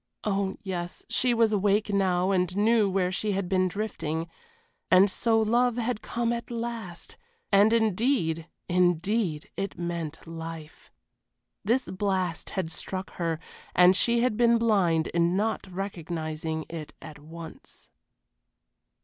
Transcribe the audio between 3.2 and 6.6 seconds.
had been drifting. And so love had come at